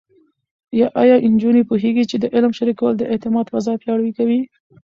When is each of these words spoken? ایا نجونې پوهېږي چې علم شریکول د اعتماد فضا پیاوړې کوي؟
ایا 1.01 1.15
نجونې 1.33 1.61
پوهېږي 1.69 2.03
چې 2.09 2.15
علم 2.35 2.51
شریکول 2.59 2.93
د 2.97 3.03
اعتماد 3.11 3.45
فضا 3.53 3.73
پیاوړې 3.81 4.11
کوي؟ 4.17 4.39